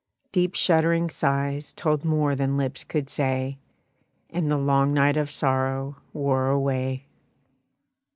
Deep 0.31 0.55
shuddering 0.55 1.11
sighs 1.11 1.75
told 1.75 2.03
more 2.03 2.35
than 2.35 2.57
lips 2.57 2.83
could 2.83 3.07
say; 3.07 3.59
And 4.31 4.49
the 4.49 4.57
long 4.57 4.95
night 4.95 5.15
of 5.15 5.29
sorrow 5.29 5.97
wore 6.11 6.47
away. 6.49 7.05